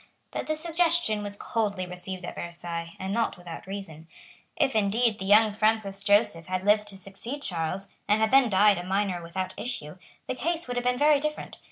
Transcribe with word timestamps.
But 0.31 0.47
this 0.47 0.61
suggestion 0.61 1.21
was 1.21 1.37
coldly 1.37 1.85
received 1.85 2.25
at 2.25 2.33
Versailles, 2.33 2.95
and 2.99 3.13
not 3.13 3.37
without 3.37 3.67
reason. 3.67 4.07
If, 4.55 4.75
indeed, 4.75 5.19
the 5.19 5.25
young 5.27 5.53
Francis 5.53 6.03
Joseph 6.03 6.47
had 6.47 6.65
lived 6.65 6.87
to 6.87 6.97
succeed 6.97 7.43
Charles, 7.43 7.87
and 8.07 8.19
had 8.19 8.31
then 8.31 8.49
died 8.49 8.79
a 8.79 8.83
minor 8.83 9.21
without 9.21 9.53
issue, 9.57 9.99
the 10.27 10.33
case 10.33 10.67
would 10.67 10.75
have 10.75 10.83
been 10.85 10.97
very 10.97 11.19
different. 11.19 11.59